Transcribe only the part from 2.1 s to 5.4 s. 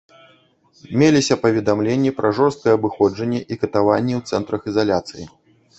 пра жорсткае абыходжанне і катаванні ў цэнтрах ізаляцыі.